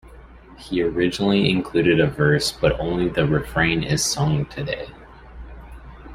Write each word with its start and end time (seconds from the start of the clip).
He 0.57 0.81
originally 0.81 1.47
included 1.47 1.99
a 1.99 2.07
verse, 2.07 2.51
but 2.51 2.79
only 2.79 3.07
the 3.07 3.27
refrain 3.27 3.83
is 3.83 4.03
sung 4.03 4.45
today. 4.47 4.87